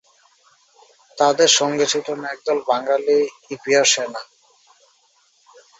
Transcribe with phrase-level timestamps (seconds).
[1.17, 3.17] তাদের সঙ্গে ছিলেন একদল বাঙালি
[3.51, 4.21] ইপিআর সেনা।